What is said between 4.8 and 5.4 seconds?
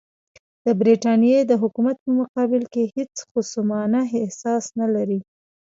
لري.